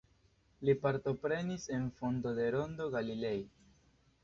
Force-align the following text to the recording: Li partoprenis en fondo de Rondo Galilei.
Li 0.69 0.73
partoprenis 0.85 1.67
en 1.77 1.85
fondo 2.01 2.33
de 2.41 2.49
Rondo 2.57 2.91
Galilei. 2.99 3.39